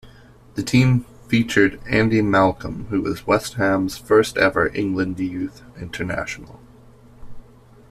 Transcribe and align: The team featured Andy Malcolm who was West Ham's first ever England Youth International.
The 0.55 0.63
team 0.63 1.03
featured 1.27 1.79
Andy 1.87 2.23
Malcolm 2.23 2.85
who 2.89 3.03
was 3.03 3.27
West 3.27 3.53
Ham's 3.53 3.99
first 3.99 4.35
ever 4.35 4.73
England 4.75 5.19
Youth 5.19 5.61
International. 5.79 6.59